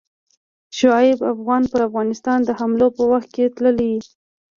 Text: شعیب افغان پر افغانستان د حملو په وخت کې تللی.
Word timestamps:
شعیب 0.77 1.19
افغان 1.33 1.61
پر 1.71 1.79
افغانستان 1.89 2.39
د 2.43 2.49
حملو 2.59 2.87
په 2.97 3.03
وخت 3.11 3.29
کې 3.35 3.45
تللی. 3.55 3.93